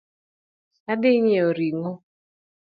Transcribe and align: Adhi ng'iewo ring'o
Adhi 0.91 1.11
ng'iewo 1.23 1.51
ring'o 1.57 1.91